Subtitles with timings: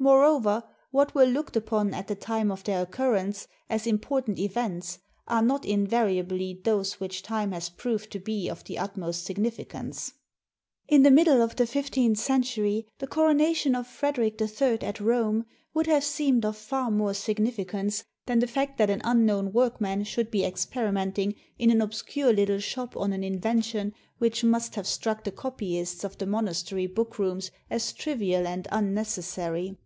[0.00, 5.42] Moreover, what were looked upon at the time of their occurrence as important events are
[5.42, 10.12] not invariably those which time has proved to be of the utmost significance.
[10.86, 15.44] In the middle of the fifteenth century, the coronation of Frederic III at Rome
[15.74, 20.04] would have seemed of far more significance than the fact that an unknown workman xxvii
[20.04, 24.86] INTRODUCTION should be experimenting in an obscure little shop on an invention which must have
[24.86, 29.76] struck the copyists of the monastery bookrooms as trivial and imnecessary.